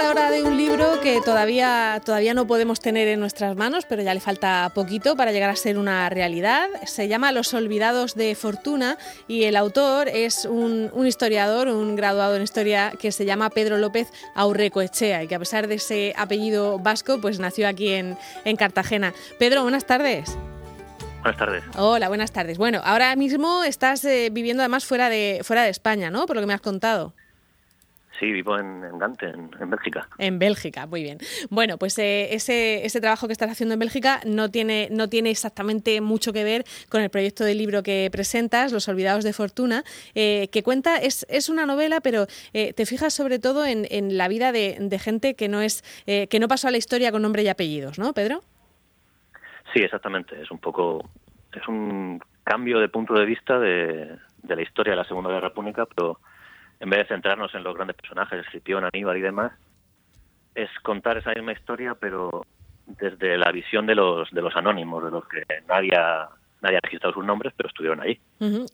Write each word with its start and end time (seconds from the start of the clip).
Hablar 0.00 0.16
ahora 0.16 0.30
de 0.30 0.42
un 0.42 0.56
libro 0.56 0.98
que 1.02 1.20
todavía, 1.20 2.00
todavía 2.02 2.32
no 2.32 2.46
podemos 2.46 2.80
tener 2.80 3.06
en 3.08 3.20
nuestras 3.20 3.54
manos, 3.54 3.84
pero 3.86 4.00
ya 4.00 4.14
le 4.14 4.20
falta 4.20 4.72
poquito 4.74 5.14
para 5.14 5.30
llegar 5.30 5.50
a 5.50 5.56
ser 5.56 5.76
una 5.76 6.08
realidad. 6.08 6.68
Se 6.86 7.06
llama 7.06 7.32
Los 7.32 7.52
Olvidados 7.52 8.14
de 8.14 8.34
Fortuna 8.34 8.96
y 9.28 9.44
el 9.44 9.56
autor 9.56 10.08
es 10.08 10.46
un, 10.46 10.90
historiador, 11.06 11.68
un 11.68 11.96
graduado 11.96 12.36
en 12.36 12.42
historia 12.42 12.94
que 12.98 13.12
se 13.12 13.26
llama 13.26 13.50
Pedro 13.50 13.76
López 13.76 14.10
Aurrecoechea 14.34 15.22
y 15.22 15.28
que 15.28 15.34
a 15.34 15.38
pesar 15.38 15.66
de 15.66 15.74
ese 15.74 16.14
apellido 16.16 16.78
vasco, 16.78 17.20
pues 17.20 17.38
nació 17.38 17.68
aquí 17.68 17.92
en, 17.92 18.16
en 18.46 18.56
Cartagena. 18.56 19.12
Pedro, 19.38 19.64
buenas 19.64 19.84
tardes. 19.84 20.34
Buenas 21.20 21.38
tardes. 21.38 21.64
Hola, 21.76 22.08
buenas 22.08 22.32
tardes. 22.32 22.56
Bueno, 22.56 22.80
ahora 22.84 23.14
mismo 23.16 23.64
estás 23.64 24.02
eh, 24.06 24.30
viviendo 24.32 24.62
además 24.62 24.86
fuera 24.86 25.10
de, 25.10 25.40
fuera 25.42 25.64
de 25.64 25.68
España, 25.68 26.10
¿no? 26.10 26.24
Por 26.24 26.36
lo 26.36 26.42
que 26.42 26.46
me 26.46 26.54
has 26.54 26.62
contado. 26.62 27.12
Sí, 28.20 28.30
vivo 28.32 28.58
en, 28.58 28.84
en 28.84 28.98
Gante, 28.98 29.30
en, 29.30 29.70
Bélgica. 29.70 30.06
En 30.18 30.38
Bélgica, 30.38 30.86
muy 30.86 31.02
bien. 31.02 31.16
Bueno, 31.48 31.78
pues 31.78 31.98
eh, 31.98 32.34
ese, 32.34 32.84
ese 32.84 33.00
trabajo 33.00 33.26
que 33.26 33.32
estás 33.32 33.50
haciendo 33.50 33.72
en 33.72 33.78
Bélgica 33.80 34.20
no 34.26 34.50
tiene, 34.50 34.88
no 34.90 35.08
tiene 35.08 35.30
exactamente 35.30 36.02
mucho 36.02 36.34
que 36.34 36.44
ver 36.44 36.64
con 36.90 37.00
el 37.00 37.08
proyecto 37.08 37.44
de 37.44 37.54
libro 37.54 37.82
que 37.82 38.10
presentas, 38.12 38.72
Los 38.72 38.88
Olvidados 38.88 39.24
de 39.24 39.32
Fortuna, 39.32 39.84
eh, 40.14 40.48
que 40.52 40.62
cuenta, 40.62 40.98
es, 40.98 41.24
es 41.30 41.48
una 41.48 41.64
novela, 41.64 42.02
pero 42.02 42.26
eh, 42.52 42.74
te 42.74 42.84
fijas 42.84 43.14
sobre 43.14 43.38
todo 43.38 43.64
en, 43.64 43.86
en 43.90 44.18
la 44.18 44.28
vida 44.28 44.52
de, 44.52 44.76
de, 44.78 44.98
gente 44.98 45.34
que 45.34 45.48
no, 45.48 45.62
es, 45.62 45.82
que 46.04 46.38
no 46.38 46.46
pasó 46.46 46.68
a 46.68 46.70
la 46.70 46.76
historia 46.76 47.12
con 47.12 47.22
nombre 47.22 47.42
y 47.42 47.48
apellidos, 47.48 47.98
¿no, 47.98 48.12
Pedro? 48.12 48.42
Sí, 49.72 49.80
exactamente. 49.80 50.42
Es 50.42 50.50
un 50.50 50.58
poco, 50.58 51.08
es 51.54 51.66
un 51.66 52.20
cambio 52.44 52.80
de 52.80 52.90
punto 52.90 53.14
de 53.14 53.24
vista 53.24 53.58
de, 53.58 54.14
de 54.42 54.56
la 54.56 54.62
historia 54.62 54.90
de 54.90 54.98
la 54.98 55.04
Segunda 55.04 55.30
Guerra 55.30 55.54
Púnica, 55.54 55.86
pero 55.86 56.20
en 56.80 56.90
vez 56.90 57.00
de 57.00 57.14
centrarnos 57.14 57.54
en 57.54 57.62
los 57.62 57.74
grandes 57.74 57.96
personajes, 57.96 58.46
Escipión, 58.46 58.84
Aníbal 58.84 59.18
y 59.18 59.20
demás, 59.20 59.52
es 60.54 60.70
contar 60.82 61.18
esa 61.18 61.32
misma 61.32 61.52
historia, 61.52 61.94
pero 61.94 62.46
desde 62.86 63.38
la 63.38 63.52
visión 63.52 63.86
de 63.86 63.94
los, 63.94 64.30
de 64.30 64.42
los 64.42 64.56
anónimos, 64.56 65.04
de 65.04 65.10
los 65.10 65.28
que 65.28 65.42
nadie 65.68 65.92
ha, 65.96 66.28
nadie 66.62 66.78
ha 66.78 66.80
registrado 66.80 67.14
sus 67.14 67.24
nombres, 67.24 67.52
pero 67.56 67.68
estuvieron 67.68 68.00
ahí. 68.00 68.18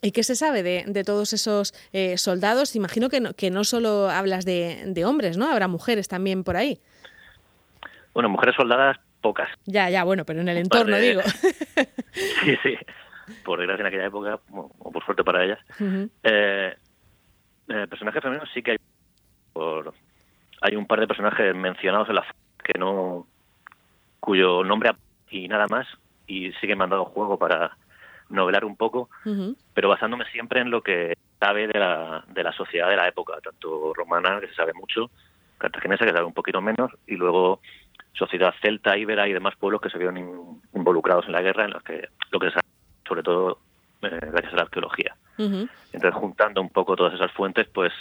¿Y 0.01 0.13
qué 0.13 0.23
se 0.23 0.37
sabe 0.37 0.63
de, 0.63 0.85
de 0.87 1.05
todos 1.05 1.33
esos 1.33 1.75
eh, 1.93 2.17
soldados? 2.17 2.77
Imagino 2.77 3.09
que 3.09 3.21
no, 3.21 3.35
que 3.35 3.51
no 3.51 3.65
solo 3.65 4.09
hablas 4.09 4.45
de, 4.45 4.85
de, 4.87 5.05
hombres, 5.05 5.37
¿no? 5.37 5.51
Habrá 5.51 5.69
mujeres 5.69 6.09
también 6.09 6.45
por 6.45 6.57
ahí. 6.57 6.79
Bueno, 8.15 8.29
mujeres 8.29 8.55
soldadas, 8.55 8.99
pocas. 9.21 9.49
Ya, 9.67 9.91
ya, 9.91 10.05
bueno, 10.05 10.25
pero 10.25 10.41
en 10.41 10.49
el 10.49 10.59
entorno, 10.59 10.97
de... 10.97 11.03
digo. 11.03 11.23
sí, 12.13 12.57
sí. 12.63 12.79
Por 13.45 13.59
desgracia 13.59 13.83
en 13.83 13.89
aquella 13.89 14.07
época, 14.07 14.41
o 14.53 14.93
por 14.93 15.05
suerte 15.05 15.25
para 15.25 15.45
ellas. 15.45 15.59
Uh 15.81 15.85
-huh. 15.85 16.11
eh, 16.23 16.77
eh, 17.69 17.87
personajes 17.89 18.23
femeninos 18.23 18.49
sí 18.53 18.63
que 18.63 18.73
hay 18.73 18.79
por, 19.53 19.93
hay 20.61 20.77
un 20.77 20.87
par 20.87 21.01
de 21.01 21.07
personajes 21.07 21.55
mencionados 21.55 22.09
en 22.09 22.17
la 22.17 22.27
que 22.63 22.79
no 22.79 23.27
cuyo 24.21 24.65
nombre 24.65 24.91
y 25.31 25.49
nada 25.49 25.67
más 25.69 25.87
y 26.27 26.53
sí 26.53 26.67
que 26.67 26.77
me 26.77 26.85
han 26.85 26.91
dado 26.91 27.05
juego 27.05 27.39
para 27.39 27.77
novelar 28.29 28.65
un 28.65 28.77
poco 28.77 29.09
uh 29.25 29.29
-huh. 29.29 29.57
pero 29.75 29.89
basándome 29.89 30.25
siempre 30.27 30.61
en 30.61 30.71
lo 30.71 30.83
que 30.83 31.17
sabe 31.39 31.69
de 31.69 31.79
la, 31.79 32.25
de 32.29 32.43
la 32.43 32.53
sociedad 32.53 32.89
de 32.89 32.97
la 32.97 33.09
época 33.09 33.41
tanto 33.43 33.93
romana 33.95 34.41
que 34.41 34.49
se 34.49 34.55
sabe 34.55 34.73
mucho 34.73 35.11
cartaginesa 35.59 36.05
que 36.05 36.11
se 36.11 36.17
sabe 36.17 36.27
un 36.27 36.35
poquito 36.35 36.61
menos 36.61 36.91
y 37.07 37.17
luego 37.17 37.61
sociedad 38.15 38.55
celta 38.63 38.97
íbera 38.97 39.29
y 39.29 39.33
demás 39.33 39.55
pueblos 39.57 39.81
que 39.81 39.91
se 39.91 39.99
vieron 39.99 40.17
in, 40.17 40.63
involucrados 40.75 41.27
en 41.27 41.33
la 41.33 41.43
guerra 41.43 41.65
en 41.65 41.71
los 41.71 41.83
que 41.83 42.09
lo 42.31 42.39
que 42.41 42.47
se 42.47 42.55
sabe 42.55 42.69
sobre 43.07 43.23
todo 43.23 43.59
eh, 44.03 44.19
gracias 44.33 44.53
a 44.55 44.57
la 44.57 44.63
arqueología 44.63 45.15
Uh 45.39 45.43
-huh. 45.43 45.69
Entonces, 45.93 46.21
juntando 46.21 46.61
un 46.61 46.71
poco 46.71 46.97
todas 46.97 47.15
esas 47.15 47.33
fuentes, 47.33 47.67
pues 47.73 47.93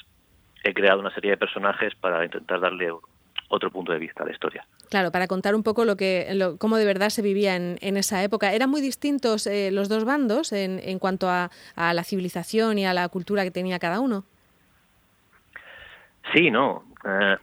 he 0.63 0.73
creado 0.73 0.99
una 0.99 1.13
serie 1.13 1.31
de 1.31 1.37
personajes 1.37 1.93
para 1.95 2.23
intentar 2.23 2.59
darle 2.59 2.91
otro 3.49 3.71
punto 3.71 3.91
de 3.91 3.99
vista 3.99 4.23
a 4.23 4.25
la 4.25 4.31
historia. 4.31 4.65
Claro, 4.89 5.11
para 5.11 5.27
contar 5.27 5.55
un 5.55 5.63
poco 5.63 5.85
lo 5.85 5.95
que, 5.95 6.27
lo, 6.33 6.57
cómo 6.57 6.77
de 6.77 6.85
verdad 6.85 7.09
se 7.09 7.21
vivía 7.21 7.55
en, 7.55 7.77
en 7.81 7.97
esa 7.97 8.23
época. 8.23 8.53
¿Eran 8.53 8.69
muy 8.69 8.81
distintos 8.81 9.47
eh, 9.47 9.71
los 9.71 9.89
dos 9.89 10.05
bandos 10.05 10.51
en, 10.51 10.79
en 10.83 10.99
cuanto 10.99 11.29
a, 11.29 11.51
a, 11.75 11.93
la 11.93 12.03
civilización 12.03 12.77
y 12.77 12.85
a 12.85 12.93
la 12.93 13.07
cultura 13.09 13.43
que 13.43 13.51
tenía 13.51 13.79
cada 13.79 13.99
uno? 13.99 14.23
Sí, 16.33 16.49
no. 16.49 16.83
Eh, 17.03 17.37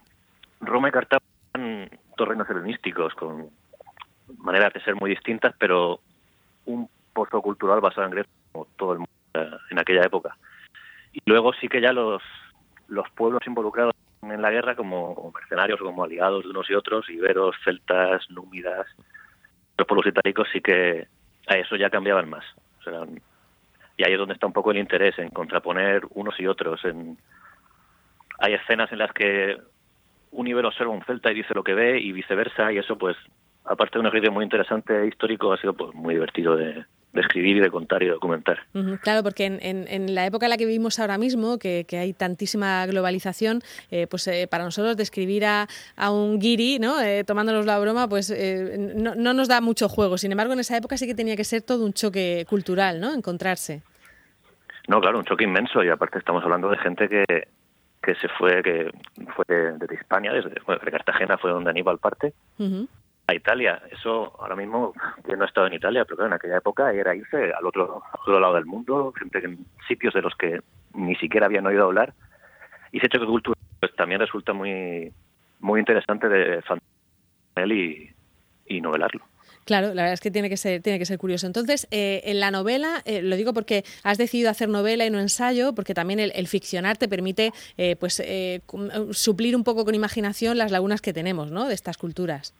Roma 0.61 0.89
y 0.89 0.91
Cartago 0.91 1.23
eran 1.53 1.89
dos 2.17 2.27
reinos 2.27 2.49
helenísticos 2.49 3.13
con 3.15 3.49
maneras 4.37 4.73
de 4.73 4.81
ser 4.81 4.95
muy 4.95 5.09
distintas, 5.09 5.53
pero 5.57 5.99
un 6.65 6.89
pozo 7.13 7.41
cultural 7.41 7.81
basado 7.81 8.05
en 8.07 8.11
Grecia, 8.11 8.31
como 8.51 8.67
todo 8.77 8.93
el 8.93 8.99
mundo 8.99 9.12
en 9.33 9.79
aquella 9.79 10.03
época. 10.03 10.37
Y 11.11 11.21
luego 11.25 11.53
sí 11.53 11.67
que 11.67 11.81
ya 11.81 11.93
los, 11.93 12.21
los 12.87 13.09
pueblos 13.11 13.41
involucrados 13.45 13.93
en 14.21 14.41
la 14.41 14.51
guerra, 14.51 14.75
como 14.75 15.31
mercenarios 15.33 15.81
o 15.81 15.85
como 15.85 16.03
aliados 16.03 16.43
de 16.43 16.49
unos 16.49 16.69
y 16.69 16.75
otros, 16.75 17.09
iberos, 17.09 17.55
celtas, 17.63 18.29
númidas, 18.29 18.87
los 19.77 19.87
pueblos 19.87 20.07
itálicos, 20.07 20.47
sí 20.51 20.61
que 20.61 21.07
a 21.47 21.55
eso 21.55 21.75
ya 21.75 21.89
cambiaban 21.89 22.29
más. 22.29 22.45
O 22.79 22.83
sea, 22.83 23.01
y 23.97 24.03
ahí 24.03 24.13
es 24.13 24.17
donde 24.17 24.33
está 24.33 24.47
un 24.47 24.53
poco 24.53 24.71
el 24.71 24.77
interés, 24.77 25.17
en 25.19 25.29
contraponer 25.29 26.03
unos 26.11 26.39
y 26.39 26.47
otros. 26.47 26.83
En, 26.85 27.17
hay 28.39 28.53
escenas 28.53 28.91
en 28.91 28.99
las 28.99 29.11
que 29.13 29.57
un 30.31 30.47
ibero 30.47 30.69
observa 30.69 30.91
un 30.91 31.03
celta 31.03 31.31
y 31.31 31.35
dice 31.35 31.53
lo 31.53 31.63
que 31.63 31.73
ve 31.73 31.99
y 31.99 32.11
viceversa, 32.11 32.71
y 32.71 32.77
eso 32.77 32.97
pues, 32.97 33.15
aparte 33.65 33.93
de 33.93 33.99
un 33.99 34.07
ejercicio 34.07 34.31
muy 34.31 34.43
interesante 34.43 35.05
histórico, 35.05 35.53
ha 35.53 35.57
sido 35.57 35.73
pues 35.73 35.93
muy 35.93 36.15
divertido 36.15 36.55
de, 36.55 36.85
de 37.13 37.21
escribir 37.21 37.57
y 37.57 37.59
de 37.59 37.69
contar 37.69 38.01
y 38.01 38.07
de 38.07 38.11
documentar. 38.13 38.59
Uh 38.73 38.79
-huh, 38.79 38.99
claro, 38.99 39.21
porque 39.23 39.45
en, 39.45 39.59
en, 39.61 39.85
en, 39.87 40.15
la 40.15 40.25
época 40.25 40.47
en 40.47 40.49
la 40.49 40.57
que 40.57 40.65
vivimos 40.65 40.99
ahora 40.99 41.17
mismo, 41.17 41.59
que, 41.59 41.85
que 41.87 41.97
hay 41.99 42.13
tantísima 42.13 42.85
globalización, 42.87 43.61
eh, 43.91 44.07
pues 44.07 44.27
eh, 44.27 44.47
para 44.49 44.63
nosotros 44.63 44.97
describir 44.97 45.45
a, 45.45 45.67
a 45.95 46.11
un 46.11 46.39
guiri, 46.39 46.79
¿no? 46.79 46.99
Eh, 46.99 47.23
tomándonos 47.23 47.65
la 47.65 47.77
broma, 47.79 48.07
pues 48.07 48.31
eh, 48.31 48.93
no, 48.95 49.13
no, 49.15 49.33
nos 49.33 49.47
da 49.47 49.61
mucho 49.61 49.87
juego. 49.87 50.17
Sin 50.17 50.31
embargo, 50.31 50.53
en 50.53 50.59
esa 50.59 50.75
época 50.75 50.97
sí 50.97 51.05
que 51.05 51.15
tenía 51.15 51.35
que 51.35 51.43
ser 51.43 51.61
todo 51.61 51.85
un 51.85 51.93
choque 51.93 52.45
cultural, 52.49 52.99
¿no? 52.99 53.13
Encontrarse. 53.13 53.83
No, 54.87 54.99
claro, 54.99 55.19
un 55.19 55.25
choque 55.25 55.43
inmenso 55.43 55.83
y 55.83 55.89
aparte 55.89 56.17
estamos 56.17 56.43
hablando 56.43 56.69
de 56.69 56.77
gente 56.79 57.07
que, 57.07 57.47
que 58.01 58.15
se 58.15 58.27
fue, 58.37 58.61
que 58.63 58.91
fue 59.35 59.45
desde 59.47 59.85
de 59.87 59.95
Hispania, 59.95 60.33
desde, 60.33 60.51
bueno, 60.65 60.81
de 60.83 60.91
Cartagena 60.91 61.37
fue 61.37 61.51
donde 61.51 61.69
Aníbal 61.69 61.99
parte. 61.99 62.33
Uh 62.57 62.63
-huh 62.63 62.87
Italia. 63.33 63.81
Eso 63.91 64.35
ahora 64.39 64.55
mismo, 64.55 64.93
yo 65.27 65.35
no 65.35 65.43
he 65.43 65.47
estado 65.47 65.67
en 65.67 65.73
Italia, 65.73 66.05
pero 66.05 66.17
claro, 66.17 66.27
en 66.27 66.33
aquella 66.33 66.57
época 66.57 66.91
era 66.91 67.15
irse 67.15 67.53
al 67.53 67.65
otro, 67.65 68.03
al 68.11 68.19
otro 68.21 68.39
lado 68.39 68.55
del 68.55 68.65
mundo, 68.65 69.13
gente 69.17 69.39
en 69.39 69.65
sitios 69.87 70.13
de 70.13 70.21
los 70.21 70.35
que 70.35 70.61
ni 70.93 71.15
siquiera 71.15 71.47
habían 71.47 71.65
oído 71.65 71.85
hablar. 71.85 72.13
Y 72.91 72.99
ese 72.99 73.09
choque 73.09 73.25
cultural 73.25 73.57
pues, 73.79 73.95
también 73.95 74.21
resulta 74.21 74.53
muy, 74.53 75.11
muy 75.59 75.79
interesante 75.79 76.29
de 76.29 76.61
él 77.55 77.71
y, 77.71 78.09
novelarlo. 78.81 79.21
Claro, 79.65 79.87
la 79.89 80.01
verdad 80.01 80.13
es 80.13 80.19
que 80.19 80.31
tiene 80.31 80.49
que 80.49 80.57
ser, 80.57 80.81
tiene 80.81 80.99
que 80.99 81.05
ser 81.05 81.17
curioso. 81.17 81.45
Entonces, 81.45 81.87
eh, 81.91 82.21
en 82.25 82.39
la 82.39 82.49
novela, 82.49 83.01
eh, 83.05 83.21
lo 83.21 83.35
digo 83.35 83.53
porque 83.53 83.85
has 84.03 84.17
decidido 84.17 84.49
hacer 84.49 84.67
novela 84.67 85.05
y 85.05 85.09
no 85.09 85.19
ensayo, 85.19 85.73
porque 85.73 85.93
también 85.93 86.19
el, 86.19 86.31
el 86.35 86.47
ficcionar 86.47 86.97
te 86.97 87.07
permite 87.07 87.53
eh, 87.77 87.95
pues 87.97 88.21
suplir 89.11 89.55
un 89.55 89.63
poco 89.63 89.85
con 89.85 89.95
imaginación 89.95 90.57
las 90.57 90.71
lagunas 90.71 91.01
que 91.01 91.13
tenemos 91.13 91.51
¿no? 91.51 91.67
de 91.67 91.75
estas 91.75 91.97
culturas. 91.97 92.53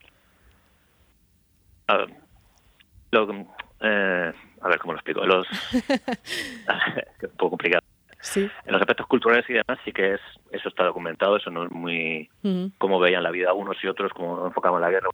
Lo, 3.11 3.45
eh, 3.81 4.33
a 4.61 4.67
ver 4.67 4.79
cómo 4.79 4.94
lo 4.94 4.99
explico. 4.99 5.25
Los, 5.25 5.47
es 5.73 7.29
un 7.29 7.38
poco 7.38 7.51
complicado. 7.51 7.83
Sí. 8.21 8.49
En 8.66 8.71
los 8.71 8.81
aspectos 8.81 9.05
culturales 9.07 9.45
y 9.49 9.53
demás 9.53 9.77
sí 9.83 9.91
que 9.91 10.13
es 10.13 10.21
eso 10.51 10.69
está 10.69 10.85
documentado, 10.85 11.35
eso 11.35 11.49
no 11.49 11.66
es 11.66 11.71
muy 11.71 12.29
uh 12.44 12.47
-huh. 12.47 12.71
cómo 12.77 12.97
veían 12.97 13.21
la 13.21 13.31
vida 13.31 13.53
unos 13.53 13.83
y 13.83 13.88
otros, 13.88 14.13
cómo 14.13 14.47
enfocaban 14.47 14.81
la 14.81 14.89
guerra. 14.89 15.09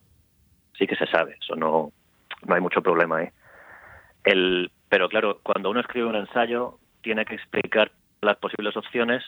Sí 0.78 0.86
que 0.86 0.96
se 0.96 1.08
sabe, 1.08 1.38
eso 1.42 1.56
no 1.56 1.92
no 2.46 2.56
hay 2.56 2.62
mucho 2.62 2.82
problema 2.82 3.18
ahí. 3.18 3.30
El, 4.24 4.72
pero 4.90 5.10
claro, 5.10 5.40
cuando 5.44 5.70
uno 5.70 5.80
escribe 5.80 6.08
un 6.08 6.16
ensayo 6.16 6.78
tiene 7.02 7.26
que 7.26 7.36
explicar 7.36 7.92
las 8.22 8.38
posibles 8.38 8.78
opciones 8.78 9.24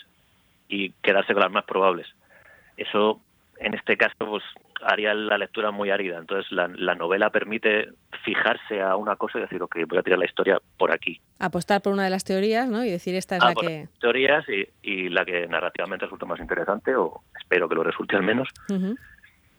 y 0.67 0.91
quedarse 1.01 1.33
con 1.33 1.41
las 1.41 1.51
más 1.51 1.65
probables. 1.65 2.07
Eso 2.77 3.19
en 3.61 3.73
este 3.73 3.95
caso 3.97 4.15
pues 4.19 4.43
haría 4.83 5.13
la 5.13 5.37
lectura 5.37 5.71
muy 5.71 5.89
árida. 5.91 6.17
Entonces 6.17 6.51
la, 6.51 6.67
la, 6.67 6.95
novela 6.95 7.29
permite 7.29 7.89
fijarse 8.23 8.81
a 8.81 8.95
una 8.95 9.15
cosa 9.15 9.37
y 9.37 9.41
decir, 9.41 9.61
ok, 9.61 9.77
voy 9.87 9.99
a 9.99 10.03
tirar 10.03 10.19
la 10.19 10.25
historia 10.25 10.59
por 10.77 10.91
aquí. 10.91 11.21
Apostar 11.39 11.81
por 11.81 11.93
una 11.93 12.03
de 12.03 12.09
las 12.09 12.23
teorías, 12.23 12.67
¿no? 12.67 12.83
Y 12.83 12.89
decir, 12.89 13.15
esta 13.15 13.37
es 13.37 13.43
ah, 13.43 13.49
la 13.49 13.55
que... 13.55 13.87
teorías 13.99 14.43
y, 14.49 14.67
y, 14.81 15.09
la 15.09 15.25
que 15.25 15.47
narrativamente 15.47 16.05
resulta 16.05 16.25
más 16.25 16.39
interesante, 16.39 16.95
o 16.95 17.21
espero 17.39 17.69
que 17.69 17.75
lo 17.75 17.83
resulte 17.83 18.15
al 18.15 18.23
menos, 18.23 18.49
uh 18.69 18.73
-huh. 18.73 18.97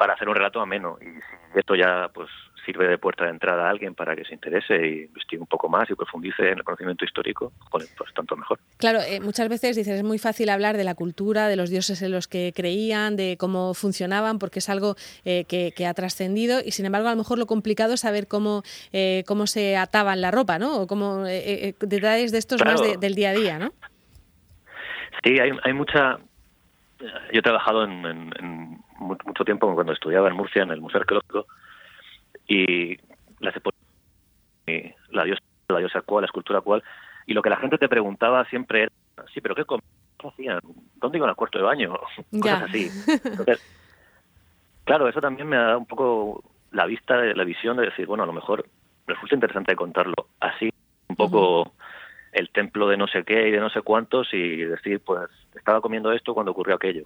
Para 0.02 0.14
hacer 0.14 0.28
un 0.28 0.34
relato 0.34 0.60
ameno. 0.60 0.98
Y 1.00 1.04
si 1.04 1.60
esto 1.60 1.76
ya 1.76 2.10
pues 2.12 2.28
sirve 2.66 2.88
de 2.88 2.98
puerta 2.98 3.22
de 3.22 3.30
entrada 3.30 3.68
a 3.68 3.70
alguien 3.70 3.94
para 3.94 4.16
que 4.16 4.24
se 4.24 4.34
interese 4.34 4.74
y 4.84 5.02
investigue 5.04 5.40
un 5.40 5.46
poco 5.46 5.68
más 5.68 5.88
y 5.90 5.94
profundice 5.94 6.42
en 6.42 6.58
el 6.58 6.64
conocimiento 6.64 7.04
histórico, 7.04 7.52
pues 7.70 7.88
tanto 8.12 8.34
mejor. 8.34 8.58
Claro, 8.78 8.98
eh, 8.98 9.20
muchas 9.20 9.48
veces 9.48 9.76
dices 9.76 9.98
es 9.98 10.02
muy 10.02 10.18
fácil 10.18 10.48
hablar 10.48 10.76
de 10.76 10.82
la 10.82 10.96
cultura, 10.96 11.46
de 11.46 11.54
los 11.54 11.70
dioses 11.70 12.02
en 12.02 12.10
los 12.10 12.26
que 12.26 12.52
creían, 12.52 13.14
de 13.14 13.36
cómo 13.38 13.74
funcionaban, 13.74 14.40
porque 14.40 14.58
es 14.58 14.68
algo 14.68 14.96
eh, 15.24 15.44
que, 15.44 15.72
que, 15.76 15.86
ha 15.86 15.94
trascendido 15.94 16.58
y 16.64 16.72
sin 16.72 16.84
embargo 16.84 17.06
a 17.06 17.12
lo 17.12 17.18
mejor 17.18 17.38
lo 17.38 17.46
complicado 17.46 17.94
es 17.94 18.00
saber 18.00 18.26
cómo, 18.26 18.64
eh, 18.92 19.22
cómo 19.28 19.46
se 19.46 19.76
ataban 19.76 20.20
la 20.20 20.32
ropa, 20.32 20.58
¿no? 20.58 20.80
O 20.80 20.88
cómo 20.88 21.26
eh, 21.28 21.76
detalles 21.78 22.32
de 22.32 22.38
estos 22.38 22.60
claro. 22.60 22.80
más 22.80 22.88
de, 22.88 22.96
del 22.96 23.14
día 23.14 23.30
a 23.30 23.34
día, 23.34 23.58
¿no? 23.60 23.72
Sí, 25.22 25.38
hay, 25.38 25.52
hay 25.62 25.72
mucha 25.72 26.18
yo 27.32 27.38
he 27.38 27.42
trabajado 27.42 27.84
en, 27.84 28.81
mucho 29.02 29.44
tiempo 29.44 29.72
cuando 29.74 29.92
estudiaba 29.92 30.28
en 30.28 30.36
Murcia, 30.36 30.62
en 30.62 30.70
el 30.70 30.80
Museo 30.80 31.00
Arqueológico, 31.00 31.46
y 32.46 32.96
la, 33.40 33.52
la 35.10 35.24
diosa, 35.24 35.42
la 35.68 35.78
diosa 35.78 36.00
cual, 36.02 36.22
la 36.22 36.26
escultura 36.26 36.60
cual, 36.60 36.82
y 37.26 37.34
lo 37.34 37.42
que 37.42 37.50
la 37.50 37.56
gente 37.56 37.78
te 37.78 37.88
preguntaba 37.88 38.44
siempre 38.46 38.84
era, 38.84 38.92
sí, 39.32 39.40
pero 39.40 39.54
¿qué 39.54 39.64
hacían? 40.28 40.60
¿Dónde 40.96 41.18
iban 41.18 41.30
al 41.30 41.36
cuarto 41.36 41.58
de 41.58 41.64
baño? 41.64 41.98
Cosas 42.40 42.62
así. 42.62 42.90
claro, 44.84 45.08
eso 45.08 45.20
también 45.20 45.48
me 45.48 45.56
ha 45.56 45.62
dado 45.62 45.78
un 45.78 45.86
poco 45.86 46.44
la 46.70 46.86
vista, 46.86 47.16
la 47.16 47.44
visión 47.44 47.76
de 47.76 47.86
decir, 47.86 48.06
bueno, 48.06 48.22
a 48.22 48.26
lo 48.26 48.32
mejor 48.32 48.66
resulta 49.06 49.34
interesante 49.34 49.76
contarlo 49.76 50.28
así, 50.40 50.72
un 51.08 51.16
poco 51.16 51.72
el 52.32 52.50
templo 52.50 52.88
de 52.88 52.96
no 52.96 53.06
sé 53.06 53.24
qué 53.24 53.48
y 53.48 53.50
de 53.50 53.60
no 53.60 53.68
sé 53.68 53.82
cuántos 53.82 54.32
y 54.32 54.56
decir, 54.56 55.00
pues 55.00 55.28
estaba 55.54 55.80
comiendo 55.80 56.12
esto 56.12 56.34
cuando 56.34 56.52
ocurrió 56.52 56.76
aquello. 56.76 57.04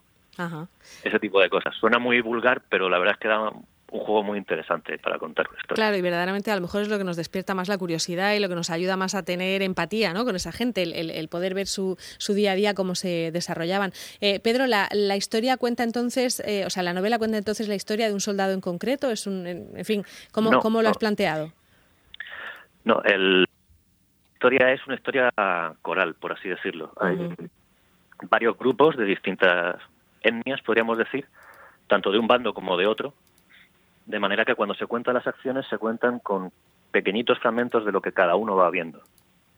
Ese 1.03 1.19
tipo 1.19 1.41
de 1.41 1.49
cosas. 1.49 1.75
Suena 1.77 1.99
muy 1.99 2.21
vulgar, 2.21 2.63
pero 2.69 2.89
la 2.89 2.99
verdad 2.99 3.15
es 3.15 3.21
que 3.21 3.29
da 3.29 3.51
un 3.93 4.01
juego 4.01 4.23
muy 4.23 4.39
interesante 4.39 4.99
para 4.99 5.19
contar 5.19 5.47
esto. 5.57 5.75
Claro, 5.75 5.97
y 5.97 6.03
verdaderamente 6.03 6.51
a 6.51 6.57
lo 6.57 6.61
mejor 6.61 6.83
es 6.83 6.89
lo 6.89 6.99
que 6.99 7.05
nos 7.05 7.17
despierta 7.17 7.55
más 7.55 7.69
la 7.69 7.79
curiosidad 7.79 8.35
y 8.35 8.41
lo 8.41 8.49
que 8.49 8.55
nos 8.55 8.71
ayuda 8.71 8.97
más 8.97 9.15
a 9.15 9.25
tener 9.25 9.63
empatía 9.63 10.13
¿no? 10.13 10.25
con 10.25 10.35
esa 10.35 10.53
gente, 10.53 10.83
el, 10.83 11.29
poder 11.29 11.55
ver 11.55 11.67
su, 11.67 11.97
su, 12.19 12.35
día 12.35 12.53
a 12.53 12.55
día, 12.57 12.75
cómo 12.75 12.95
se 12.95 13.31
desarrollaban. 13.33 13.93
Eh, 14.21 14.41
Pedro, 14.41 14.67
la, 14.67 14.89
la, 14.93 15.17
historia 15.17 15.57
cuenta 15.57 15.85
entonces, 15.85 16.41
eh, 16.47 16.65
o 16.67 16.71
sea, 16.71 16.83
la 16.83 16.93
novela 16.93 17.19
cuenta 17.19 17.39
entonces 17.39 17.69
la 17.69 17.75
historia 17.75 18.09
de 18.09 18.15
un 18.15 18.21
soldado 18.21 18.53
en 18.53 18.61
concreto, 18.61 19.11
es 19.11 19.27
un, 19.27 19.47
en, 19.47 19.85
fin, 19.85 20.03
¿cómo, 20.33 20.59
¿cómo 20.61 20.83
lo 20.83 20.89
has 20.89 20.99
planteado? 20.99 21.53
No, 22.85 23.03
el, 23.05 23.47
historia 24.35 24.73
es 24.73 24.87
una 24.87 24.97
historia 24.97 25.33
coral, 25.83 26.15
por 26.15 26.33
así 26.33 26.49
decirlo. 26.49 26.93
Hay 27.01 27.35
varios 28.31 28.57
grupos 28.59 28.97
de 28.97 29.05
distintas 29.05 29.77
etnias, 30.27 30.63
podríamos 30.63 30.99
decir, 30.99 31.27
tanto 31.87 32.11
de 32.11 32.19
un 32.19 32.27
bando 32.27 32.55
como 32.55 32.77
de 32.77 32.87
otro, 32.87 33.15
de 34.07 34.21
manera 34.21 34.45
que 34.45 34.55
cuando 34.55 34.75
se 34.75 34.87
cuentan 34.87 35.15
las 35.15 35.27
acciones 35.27 35.67
se 35.69 35.79
cuentan 35.79 36.21
con 36.21 36.53
pequeñitos 36.91 37.39
fragmentos 37.41 37.85
de 37.85 37.93
lo 37.93 38.01
que 38.01 38.13
cada 38.13 38.37
uno 38.37 38.57
va 38.57 38.71
viendo. 38.71 39.01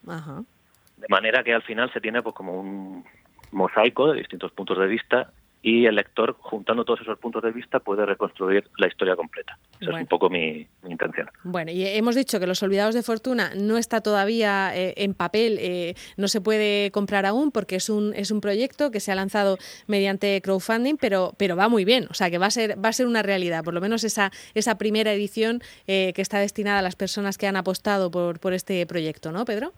De 0.05 1.06
manera 1.09 1.44
que 1.44 1.55
al 1.55 1.62
final 1.62 1.93
se 1.93 2.00
tiene 2.00 2.23
pues 2.23 2.35
como 2.35 2.59
un 2.59 3.05
mosaico 3.53 4.12
de 4.12 4.19
distintos 4.19 4.53
puntos 4.53 4.79
de 4.79 4.87
vista 4.87 5.32
y 5.63 5.87
el 5.87 5.97
lector, 5.97 6.37
juntando 6.39 6.85
todos 6.85 7.01
esos 7.01 7.19
puntos 7.19 7.43
de 7.43 7.51
vista, 7.51 7.81
puede 7.81 8.07
reconstruir 8.07 8.69
la 8.77 8.87
historia 8.87 9.17
completa. 9.17 9.59
Esa 9.81 9.91
es 9.91 10.01
un 10.01 10.07
poco 10.07 10.31
mi, 10.31 10.67
intención. 10.89 11.29
Bueno, 11.43 11.73
y 11.73 11.85
hemos 11.85 12.15
dicho 12.15 12.39
que 12.39 12.47
Los 12.47 12.63
Olvidados 12.63 12.95
de 12.95 13.03
Fortuna 13.03 13.51
no 13.57 13.77
está 13.77 14.01
todavía 14.01 14.71
eh, 14.75 14.95
en 14.99 15.15
papel, 15.15 15.59
eh, 15.61 15.95
no 16.17 16.29
se 16.29 16.41
puede 16.41 16.91
comprar 16.93 17.27
aún 17.27 17.51
porque 17.51 17.77
es 17.77 17.91
un, 17.91 18.15
es 18.15 18.31
un 18.31 18.41
proyecto 18.41 18.91
que 18.91 19.01
se 19.01 19.11
ha 19.11 19.15
lanzado 19.15 19.59
mediante 19.87 20.41
crowdfunding, 20.43 20.97
pero, 20.97 21.33
pero 21.37 21.57
va 21.57 21.69
muy 21.69 21.85
bien, 21.85 22.07
o 22.11 22.15
sea 22.15 22.31
que 22.31 22.39
va 22.39 22.47
a 22.47 22.51
ser, 22.51 22.83
va 22.83 22.91
a 22.91 22.93
ser 22.93 23.07
una 23.07 23.23
realidad, 23.23 23.65
por 23.65 23.75
lo 23.75 23.81
menos 23.81 24.05
esa, 24.05 24.31
esa 24.55 24.79
primera 24.79 25.13
edición 25.13 25.61
eh, 25.87 26.13
que 26.15 26.23
está 26.23 26.39
destinada 26.39 26.79
a 26.79 26.83
las 26.83 26.97
personas 26.97 27.37
que 27.37 27.47
han 27.47 27.57
apostado 27.57 28.11
por, 28.11 28.39
por 28.39 28.53
este 28.53 28.87
proyecto, 28.87 29.33
¿no, 29.33 29.45
Pedro? 29.45 29.73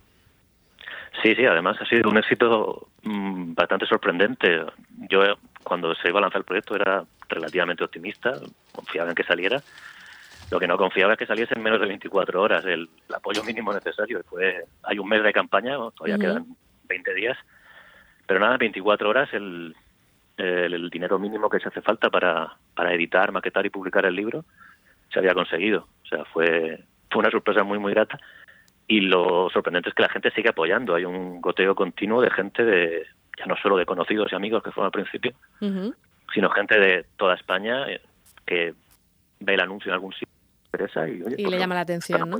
Sí, 1.22 1.34
sí, 1.34 1.44
además 1.44 1.76
ha 1.80 1.86
sido 1.86 2.08
un 2.08 2.18
éxito 2.18 2.88
mm, 3.02 3.54
bastante 3.54 3.86
sorprendente. 3.86 4.62
Yo 5.10 5.22
cuando 5.70 5.94
se 5.94 6.08
iba 6.08 6.18
a 6.18 6.22
lanzar 6.22 6.40
el 6.40 6.44
proyecto 6.44 6.74
era 6.74 7.04
relativamente 7.28 7.84
optimista, 7.84 8.40
confiaba 8.72 9.10
en 9.10 9.14
que 9.14 9.22
saliera. 9.22 9.62
Lo 10.50 10.58
que 10.58 10.66
no 10.66 10.76
confiaba 10.76 11.12
es 11.12 11.18
que 11.20 11.26
saliese 11.26 11.54
en 11.54 11.62
menos 11.62 11.80
de 11.80 11.86
24 11.86 12.42
horas 12.42 12.64
el, 12.64 12.90
apoyo 13.14 13.44
mínimo 13.44 13.72
necesario. 13.72 14.20
Fue, 14.28 14.64
hay 14.82 14.98
un 14.98 15.08
mes 15.08 15.22
de 15.22 15.32
campaña, 15.32 15.76
todavía 15.94 16.18
quedan 16.18 16.56
20 16.88 17.14
días, 17.14 17.38
pero 18.26 18.40
nada, 18.40 18.56
24 18.56 19.08
horas 19.08 19.32
el, 19.32 19.76
el, 20.38 20.90
dinero 20.90 21.20
mínimo 21.20 21.48
que 21.48 21.60
se 21.60 21.68
hace 21.68 21.82
falta 21.82 22.10
para, 22.10 22.56
para 22.74 22.92
editar, 22.92 23.30
maquetar 23.30 23.64
y 23.64 23.70
publicar 23.70 24.04
el 24.06 24.16
libro 24.16 24.44
se 25.12 25.20
había 25.20 25.34
conseguido. 25.34 25.86
O 26.02 26.06
sea, 26.08 26.24
fue, 26.24 26.82
fue 27.12 27.20
una 27.20 27.30
sorpresa 27.30 27.62
muy, 27.62 27.78
muy 27.78 27.92
grata. 27.94 28.18
Y 28.88 29.02
lo 29.02 29.48
sorprendente 29.50 29.90
es 29.90 29.94
que 29.94 30.02
la 30.02 30.08
gente 30.08 30.32
sigue 30.32 30.48
apoyando. 30.48 30.96
Hay 30.96 31.04
un 31.04 31.40
goteo 31.40 31.76
continuo 31.76 32.20
de 32.22 32.30
gente 32.32 32.64
de, 32.64 33.06
ya 33.40 33.46
no 33.46 33.56
solo 33.56 33.76
de 33.76 33.86
conocidos 33.86 34.30
y 34.30 34.34
amigos 34.36 34.62
que 34.62 34.70
fueron 34.70 34.86
al 34.86 34.92
principio, 34.92 35.32
sino 36.32 36.50
gente 36.50 36.78
de 36.78 37.06
toda 37.16 37.34
España 37.34 37.90
eh, 37.90 38.00
que 38.46 38.74
ve 39.40 39.54
el 39.54 39.60
anuncio 39.60 39.90
en 39.90 39.94
algún 39.94 40.12
sitio 40.12 40.30
y, 41.08 41.42
y 41.42 41.46
le 41.46 41.58
llama 41.58 41.74
la 41.74 41.80
atención, 41.80 42.30
¿no? 42.30 42.38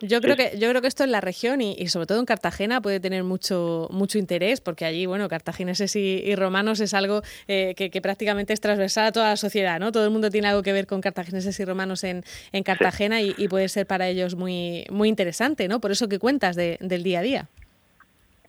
Yo 0.00 0.20
creo 0.20 0.36
que 0.36 0.58
yo 0.58 0.68
creo 0.68 0.82
que 0.82 0.88
esto 0.88 1.04
en 1.04 1.12
la 1.12 1.20
región 1.20 1.60
y, 1.60 1.86
sobre 1.88 2.06
todo 2.06 2.18
en 2.18 2.26
Cartagena 2.26 2.80
puede 2.80 2.98
tener 2.98 3.22
mucho 3.22 3.88
mucho 3.90 4.18
interés 4.18 4.60
porque 4.60 4.84
allí, 4.84 5.06
bueno, 5.06 5.28
cartagineses 5.28 5.94
y, 5.94 6.34
romanos 6.34 6.80
es 6.80 6.94
algo 6.94 7.22
eh, 7.46 7.74
que, 7.76 8.00
prácticamente 8.00 8.52
es 8.52 8.60
transversal 8.60 9.06
a 9.06 9.12
toda 9.12 9.30
la 9.30 9.36
sociedad, 9.36 9.78
¿no? 9.78 9.92
Todo 9.92 10.04
el 10.04 10.10
mundo 10.10 10.30
tiene 10.30 10.48
algo 10.48 10.62
que 10.62 10.72
ver 10.72 10.86
con 10.86 11.00
cartagineses 11.00 11.58
y 11.60 11.64
romanos 11.64 12.02
en, 12.02 12.24
en 12.52 12.62
Cartagena 12.64 13.22
y, 13.22 13.48
puede 13.48 13.68
ser 13.68 13.86
para 13.86 14.08
ellos 14.08 14.34
muy 14.36 14.84
muy 14.90 15.08
interesante, 15.08 15.68
¿no? 15.68 15.80
Por 15.80 15.90
eso 15.90 16.08
que 16.08 16.18
cuentas 16.18 16.56
del 16.56 17.02
día 17.02 17.20
a 17.20 17.22
día. 17.22 17.48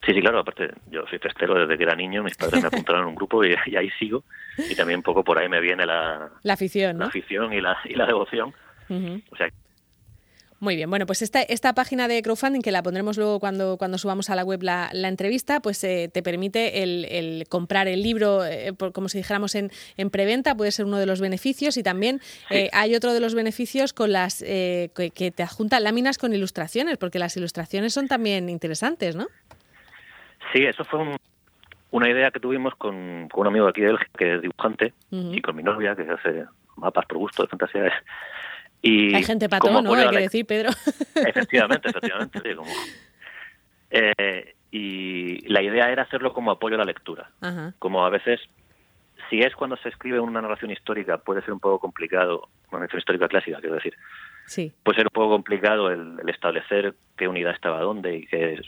Sí, 0.03 0.13
sí, 0.13 0.21
claro, 0.21 0.39
aparte 0.39 0.71
yo 0.89 1.05
soy 1.07 1.19
testero 1.19 1.53
desde 1.59 1.77
que 1.77 1.83
era 1.83 1.95
niño, 1.95 2.23
mis 2.23 2.35
padres 2.35 2.61
me 2.61 2.67
apuntaron 2.67 3.03
a 3.03 3.07
un 3.07 3.15
grupo 3.15 3.43
y, 3.45 3.53
ahí 3.75 3.89
sigo 3.99 4.23
y 4.57 4.75
también 4.75 4.99
un 4.99 5.03
poco 5.03 5.23
por 5.23 5.37
ahí 5.37 5.47
me 5.47 5.61
viene 5.61 5.85
la, 5.85 6.29
la 6.41 6.53
afición, 6.53 6.97
¿no? 6.97 7.05
La 7.05 7.09
afición 7.09 7.53
y 7.53 7.61
la, 7.61 7.77
y 7.85 7.93
la 7.93 8.05
devoción. 8.05 8.53
O 8.89 9.35
sea, 9.37 9.47
muy 10.61 10.75
bien, 10.75 10.91
bueno, 10.91 11.07
pues 11.07 11.23
esta, 11.23 11.41
esta 11.41 11.73
página 11.73 12.07
de 12.07 12.21
crowdfunding, 12.21 12.61
que 12.61 12.71
la 12.71 12.83
pondremos 12.83 13.17
luego 13.17 13.39
cuando, 13.39 13.77
cuando 13.77 13.97
subamos 13.97 14.29
a 14.29 14.35
la 14.35 14.43
web 14.43 14.61
la, 14.61 14.91
la 14.93 15.07
entrevista, 15.07 15.59
pues 15.59 15.83
eh, 15.83 16.07
te 16.13 16.21
permite 16.21 16.83
el, 16.83 17.47
comprar 17.49 17.87
el 17.87 18.03
libro, 18.03 18.45
eh, 18.45 18.71
como 18.93 19.09
si 19.09 19.17
dijéramos 19.17 19.55
en, 19.55 19.71
en, 19.97 20.11
preventa, 20.11 20.53
puede 20.53 20.71
ser 20.71 20.85
uno 20.85 20.99
de 20.99 21.07
los 21.07 21.19
beneficios 21.19 21.77
y 21.77 21.83
también 21.83 22.21
eh, 22.51 22.69
hay 22.73 22.93
otro 22.93 23.11
de 23.11 23.19
los 23.19 23.33
beneficios 23.33 23.91
con 23.91 24.11
las 24.11 24.37
que, 24.43 25.11
que, 25.15 25.31
te 25.31 25.41
adjuntan 25.41 25.83
láminas 25.83 26.19
con 26.19 26.31
ilustraciones, 26.31 26.99
porque 26.99 27.17
las 27.17 27.35
ilustraciones 27.35 27.91
son 27.95 28.07
también 28.07 28.47
interesantes, 28.47 29.15
¿no? 29.15 29.29
Sí, 30.53 30.65
eso 30.65 30.83
fue 30.83 30.99
una 31.91 32.09
idea 32.09 32.31
que 32.31 32.39
tuvimos 32.39 32.75
con, 32.75 33.29
un 33.33 33.47
amigo 33.47 33.65
de 33.65 33.69
aquí 33.69 33.81
de 33.81 33.87
Bélgica, 33.87 34.11
que 34.17 34.35
es 34.35 34.41
dibujante, 34.41 34.93
y 35.11 35.41
con 35.41 35.55
mi 35.55 35.63
novia, 35.63 35.95
que 35.95 36.03
hace 36.03 36.45
mapas 36.77 37.05
por 37.05 37.17
gusto 37.17 37.43
de 37.43 37.49
fantasía. 37.49 37.93
Y 38.83 39.13
Hay 39.13 39.23
gente 39.23 39.47
patón, 39.47 39.83
¿no? 39.83 39.93
Hay 39.93 40.09
que 40.09 40.17
decir, 40.21 40.43
Pedro. 40.43 40.71
Efectivamente, 41.15 41.87
efectivamente. 41.87 42.41
Eh, 43.91 44.55
y 44.71 45.47
la 45.47 45.61
idea 45.61 45.91
era 45.91 46.01
hacerlo 46.01 46.33
como 46.33 46.49
apoyo 46.49 46.77
a 46.77 46.79
la 46.79 46.85
lectura. 46.85 47.29
Como 47.77 48.03
a 48.03 48.09
veces, 48.09 48.39
si 49.29 49.41
es 49.41 49.53
cuando 49.53 49.77
se 49.77 49.89
escribe 49.89 50.19
una 50.19 50.41
narración 50.41 50.71
histórica, 50.71 51.19
puede 51.19 51.41
ser 51.43 51.53
un 51.53 51.59
poco 51.59 51.77
complicado, 51.77 52.49
una 52.71 52.79
narración 52.79 53.01
histórica 53.01 53.27
clásica, 53.27 53.59
quiero 53.59 53.75
decir. 53.75 53.95
Sí. 54.47 54.73
Puede 54.81 54.95
ser 54.95 55.05
un 55.05 55.13
poco 55.13 55.29
complicado 55.29 55.91
el, 55.91 56.19
el 56.19 56.29
establecer 56.29 56.95
qué 57.15 57.27
unidad 57.27 57.53
estaba 57.53 57.81
dónde 57.81 58.15
y 58.15 58.25
qué 58.25 58.59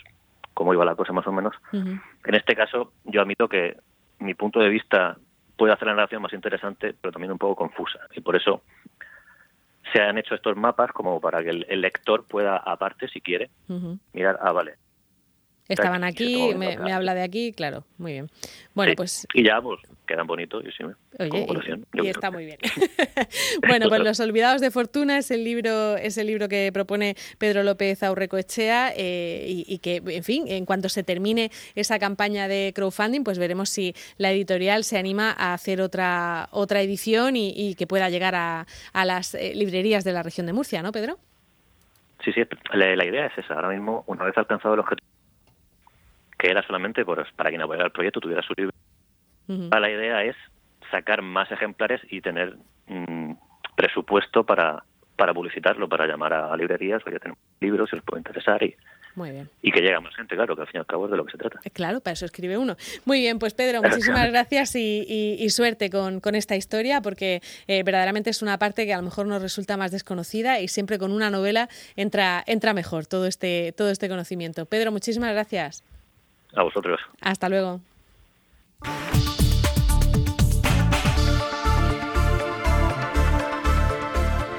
cómo 0.54 0.72
iba 0.72 0.84
la 0.84 0.94
cosa 0.94 1.12
más 1.12 1.26
o 1.26 1.32
menos. 1.32 1.54
En 1.72 2.34
este 2.34 2.54
caso, 2.54 2.92
yo 3.04 3.20
admito 3.20 3.48
que 3.48 3.76
mi 4.20 4.34
punto 4.34 4.60
de 4.60 4.68
vista 4.68 5.16
puede 5.56 5.72
hacer 5.72 5.88
la 5.88 5.94
narración 5.94 6.22
más 6.22 6.32
interesante, 6.32 6.94
pero 7.00 7.12
también 7.12 7.32
un 7.32 7.38
poco 7.38 7.56
confusa. 7.56 8.00
Y 8.14 8.20
por 8.20 8.36
eso 8.36 8.62
se 9.92 10.00
han 10.00 10.18
hecho 10.18 10.34
estos 10.34 10.56
mapas 10.56 10.92
como 10.92 11.20
para 11.20 11.42
que 11.42 11.50
el, 11.50 11.80
lector 11.80 12.24
pueda, 12.26 12.56
aparte, 12.56 13.08
si 13.08 13.20
quiere, 13.20 13.50
mirar, 14.12 14.38
ah, 14.40 14.52
vale, 14.52 14.76
Estaban 15.68 16.04
aquí, 16.04 16.52
me, 16.54 16.76
habla 16.92 17.14
de 17.14 17.22
aquí, 17.22 17.52
claro, 17.52 17.84
muy 17.96 18.12
bien. 18.12 18.30
Bueno, 18.74 18.92
pues... 18.96 19.26
Y 19.32 19.44
ya, 19.44 19.62
pues, 19.62 19.80
quedan 20.06 20.26
bonitos 20.26 20.62
y 20.62 20.70
sí, 20.72 20.84
Oye, 21.18 21.46
y, 21.94 22.08
está 22.08 22.30
muy 22.30 22.44
bien. 22.44 22.58
bueno, 23.66 23.88
pues 23.88 24.00
Los 24.04 24.20
Olvidados 24.20 24.60
de 24.60 24.70
Fortuna 24.70 25.16
es 25.16 25.30
el 25.30 25.42
libro, 25.42 25.96
es 25.96 26.18
el 26.18 26.26
libro 26.26 26.48
que 26.50 26.70
propone 26.70 27.16
Pedro 27.38 27.62
López 27.62 28.02
Aurrecoechea 28.02 28.92
eh, 28.94 29.44
y, 29.46 29.78
que, 29.78 30.02
en 30.06 30.22
fin, 30.22 30.44
en 30.48 30.66
cuanto 30.66 30.90
se 30.90 31.02
termine 31.02 31.50
esa 31.74 31.98
campaña 31.98 32.46
de 32.46 32.72
crowdfunding, 32.74 33.24
pues 33.24 33.38
veremos 33.38 33.70
si 33.70 33.94
la 34.18 34.32
editorial 34.32 34.84
se 34.84 34.98
anima 34.98 35.30
a 35.30 35.54
hacer 35.54 35.80
otra, 35.80 36.48
otra 36.50 36.82
edición 36.82 37.36
y, 37.36 37.74
que 37.76 37.86
pueda 37.86 38.10
llegar 38.10 38.34
a, 38.34 38.66
a 38.92 39.04
las 39.06 39.34
eh, 39.34 39.54
librerías 39.54 40.04
de 40.04 40.12
la 40.12 40.22
región 40.22 40.46
de 40.46 40.52
Murcia, 40.52 40.82
¿no, 40.82 40.92
Pedro? 40.92 41.18
Sí, 42.22 42.32
sí, 42.32 42.42
la, 42.74 42.94
la 42.94 43.04
idea 43.06 43.26
es 43.26 43.38
esa. 43.38 43.54
Ahora 43.54 43.70
mismo, 43.70 44.04
una 44.06 44.24
vez 44.24 44.36
alcanzado 44.36 44.74
el 44.74 44.80
objetivo 44.80 45.13
que 46.44 46.50
era 46.50 46.62
solamente 46.62 47.06
pues, 47.06 47.26
para 47.34 47.48
quien 47.48 47.62
apoyara 47.62 47.86
el 47.86 47.92
proyecto 47.92 48.20
tuviera 48.20 48.42
su 48.42 48.52
libro. 48.54 48.74
La 49.48 49.90
idea 49.90 50.24
es 50.24 50.36
sacar 50.90 51.22
más 51.22 51.50
ejemplares 51.50 52.02
y 52.10 52.20
tener 52.20 52.56
mm, 52.86 53.32
presupuesto 53.74 54.44
para, 54.44 54.84
para 55.16 55.32
publicitarlo, 55.32 55.88
para 55.88 56.06
llamar 56.06 56.34
a, 56.34 56.54
librerías, 56.54 57.02
oye, 57.06 57.18
tenemos 57.18 57.38
libros, 57.60 57.88
si 57.88 57.96
os 57.96 58.02
puede 58.02 58.20
interesar 58.20 58.62
y, 58.62 58.76
Y 59.62 59.72
que 59.72 59.80
llegue 59.80 59.98
más 60.00 60.14
gente, 60.14 60.34
claro, 60.34 60.54
que 60.54 60.62
al 60.62 60.68
fin 60.68 60.76
y 60.76 60.80
al 60.80 60.86
cabo 60.86 61.06
es 61.06 61.12
de 61.12 61.16
lo 61.16 61.24
que 61.24 61.32
se 61.32 61.38
trata. 61.38 61.60
Eh, 61.64 61.70
claro, 61.70 62.00
para 62.00 62.12
eso 62.12 62.26
escribe 62.26 62.58
uno. 62.58 62.76
Muy 63.06 63.20
bien, 63.20 63.38
pues 63.38 63.54
Pedro, 63.54 63.80
muchísimas 63.82 64.28
gracias 64.30 64.74
y, 64.76 65.48
suerte 65.48 65.88
con, 65.88 66.20
con, 66.20 66.34
esta 66.34 66.56
historia, 66.56 67.00
porque 67.00 67.40
eh, 67.68 67.82
verdaderamente 67.84 68.28
es 68.28 68.42
una 68.42 68.58
parte 68.58 68.84
que 68.84 68.92
a 68.92 68.98
lo 68.98 69.04
mejor 69.04 69.26
nos 69.26 69.40
resulta 69.40 69.78
más 69.78 69.92
desconocida 69.92 70.60
y 70.60 70.68
siempre 70.68 70.98
con 70.98 71.10
una 71.10 71.30
novela 71.30 71.70
entra, 71.96 72.44
entra 72.46 72.74
mejor 72.74 73.06
todo 73.06 73.26
este, 73.26 73.72
todo 73.72 73.88
este 73.88 74.10
conocimiento. 74.10 74.66
Pedro, 74.66 74.92
muchísimas 74.92 75.32
gracias. 75.32 75.82
A 76.56 76.62
vosotros. 76.62 77.00
Hasta 77.20 77.48
luego. 77.48 77.80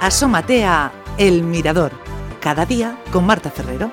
Asómate 0.02 0.66
a 0.66 0.92
El 1.18 1.42
Mirador, 1.44 1.92
cada 2.40 2.66
día 2.66 3.00
con 3.12 3.25
Marta 3.25 3.50
Ferrero. 3.50 3.92